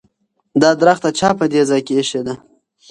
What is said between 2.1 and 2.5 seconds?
ده؟